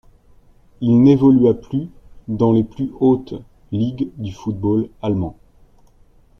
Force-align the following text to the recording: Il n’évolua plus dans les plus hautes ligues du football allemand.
Il 0.81 1.03
n’évolua 1.03 1.53
plus 1.53 1.87
dans 2.27 2.53
les 2.53 2.63
plus 2.63 2.91
hautes 2.99 3.35
ligues 3.71 4.09
du 4.17 4.33
football 4.33 4.89
allemand. 5.03 5.37